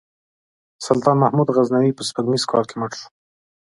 سلطان 0.85 1.17
محمود 1.23 1.47
غزنوي 1.55 1.91
په 1.95 2.03
سپوږمیز 2.09 2.43
کال 2.51 2.63
کې 2.69 2.75
مړ 2.79 2.91
شو. 2.99 3.07